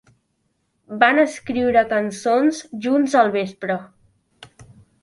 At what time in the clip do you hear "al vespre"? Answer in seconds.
3.23-3.79